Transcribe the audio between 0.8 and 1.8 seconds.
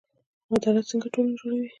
څنګه ټولنه جوړوي؟